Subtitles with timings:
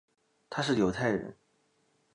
[0.49, 1.37] 他是犹太人。